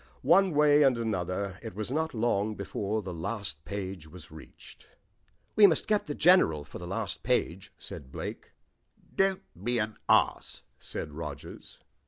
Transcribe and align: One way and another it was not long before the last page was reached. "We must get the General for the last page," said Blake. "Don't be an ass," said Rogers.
One 0.23 0.55
way 0.55 0.81
and 0.81 0.97
another 0.97 1.59
it 1.61 1.75
was 1.75 1.91
not 1.91 2.15
long 2.15 2.55
before 2.55 3.03
the 3.03 3.13
last 3.13 3.63
page 3.65 4.07
was 4.07 4.31
reached. 4.31 4.87
"We 5.55 5.67
must 5.67 5.85
get 5.87 6.07
the 6.07 6.15
General 6.15 6.63
for 6.63 6.79
the 6.79 6.87
last 6.87 7.21
page," 7.21 7.71
said 7.77 8.11
Blake. 8.11 8.49
"Don't 9.15 9.43
be 9.63 9.77
an 9.77 9.97
ass," 10.09 10.63
said 10.79 11.11
Rogers. 11.13 11.77